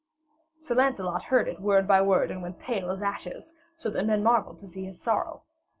Sir 0.61 0.73
Lancelot 0.73 1.25
heard 1.25 1.47
it 1.47 1.59
word 1.61 1.87
by 1.87 2.01
word 2.01 2.31
and 2.31 2.41
went 2.41 2.57
pale 2.57 2.89
as 2.89 3.03
ashes, 3.03 3.53
so 3.75 3.91
that 3.91 4.07
men 4.07 4.23
marvelled 4.23 4.57
to 4.61 4.67
see 4.67 4.83
his 4.83 4.99
sorrow. 4.99 5.43